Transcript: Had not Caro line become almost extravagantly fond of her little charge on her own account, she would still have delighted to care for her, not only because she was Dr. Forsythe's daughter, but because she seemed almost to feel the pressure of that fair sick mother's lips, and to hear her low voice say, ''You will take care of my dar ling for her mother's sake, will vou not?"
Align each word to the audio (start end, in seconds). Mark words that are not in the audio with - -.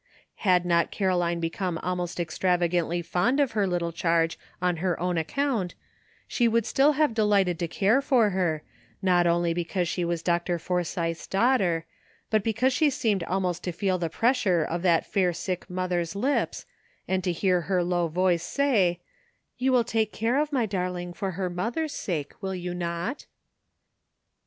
Had 0.37 0.65
not 0.65 0.91
Caro 0.91 1.15
line 1.15 1.39
become 1.39 1.77
almost 1.83 2.19
extravagantly 2.19 3.03
fond 3.03 3.39
of 3.39 3.51
her 3.51 3.67
little 3.67 3.91
charge 3.91 4.39
on 4.59 4.77
her 4.77 4.99
own 4.99 5.15
account, 5.15 5.75
she 6.27 6.47
would 6.47 6.65
still 6.65 6.93
have 6.93 7.13
delighted 7.13 7.59
to 7.59 7.67
care 7.67 8.01
for 8.01 8.31
her, 8.31 8.63
not 9.03 9.27
only 9.27 9.53
because 9.53 9.87
she 9.87 10.03
was 10.03 10.23
Dr. 10.23 10.57
Forsythe's 10.57 11.27
daughter, 11.27 11.85
but 12.31 12.43
because 12.43 12.73
she 12.73 12.89
seemed 12.89 13.21
almost 13.25 13.63
to 13.63 13.71
feel 13.71 13.99
the 13.99 14.09
pressure 14.09 14.63
of 14.63 14.81
that 14.81 15.05
fair 15.05 15.33
sick 15.33 15.69
mother's 15.69 16.15
lips, 16.15 16.65
and 17.07 17.23
to 17.23 17.31
hear 17.31 17.61
her 17.61 17.83
low 17.83 18.07
voice 18.07 18.41
say, 18.41 19.01
''You 19.59 19.71
will 19.71 19.83
take 19.83 20.11
care 20.11 20.39
of 20.41 20.51
my 20.51 20.65
dar 20.65 20.89
ling 20.89 21.13
for 21.13 21.33
her 21.33 21.47
mother's 21.47 21.93
sake, 21.93 22.33
will 22.41 22.53
vou 22.55 22.73
not?" 22.73 23.27